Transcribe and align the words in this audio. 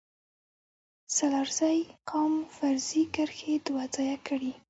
سلارزی 1.15 1.77
قوم 2.09 2.33
فرضي 2.55 3.03
کرښې 3.15 3.53
دوه 3.65 3.83
ځايه 3.95 4.17
کړي 4.27 4.51